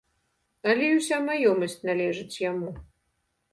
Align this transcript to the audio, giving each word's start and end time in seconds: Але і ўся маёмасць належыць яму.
Але 0.73 0.87
і 0.93 0.95
ўся 1.01 1.19
маёмасць 1.27 1.77
належыць 1.91 2.41
яму. 2.49 2.75